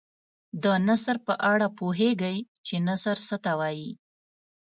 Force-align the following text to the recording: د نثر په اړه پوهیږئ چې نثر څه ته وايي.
د 0.63 0.65
نثر 0.87 1.17
په 1.27 1.33
اړه 1.51 1.67
پوهیږئ 1.77 2.37
چې 2.65 2.75
نثر 2.87 3.17
څه 3.27 3.35
ته 3.43 3.51
وايي. 3.59 3.91